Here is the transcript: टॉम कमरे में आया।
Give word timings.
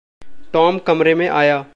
टॉम 0.53 0.77
कमरे 0.77 1.15
में 1.15 1.27
आया। 1.29 1.65